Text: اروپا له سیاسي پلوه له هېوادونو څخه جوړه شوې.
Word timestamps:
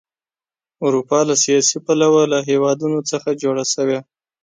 اروپا 0.85 1.19
له 1.29 1.35
سیاسي 1.43 1.77
پلوه 1.85 2.23
له 2.31 2.39
هېوادونو 2.49 2.99
څخه 3.11 3.29
جوړه 3.41 3.63
شوې. 3.73 3.99